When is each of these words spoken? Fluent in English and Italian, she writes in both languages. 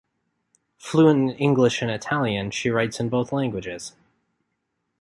Fluent 0.79 1.29
in 1.29 1.29
English 1.37 1.83
and 1.83 1.91
Italian, 1.91 2.49
she 2.49 2.71
writes 2.71 2.99
in 2.99 3.07
both 3.07 3.31
languages. 3.31 3.93